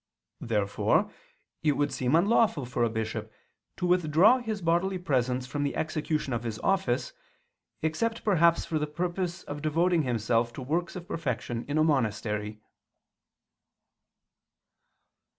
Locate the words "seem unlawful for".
1.93-2.83